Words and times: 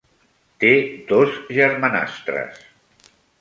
Té 0.63 0.71
dos 1.11 1.37
germanastres. 1.59 2.65